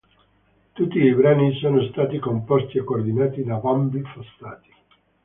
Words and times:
Tutti 0.73 0.97
i 0.97 1.13
brani 1.13 1.53
sono 1.59 1.79
stati 1.91 2.17
composti 2.17 2.79
e 2.79 2.83
coordinati 2.83 3.43
da 3.43 3.57
"Bambi" 3.57 4.01
Fossati 4.01 4.73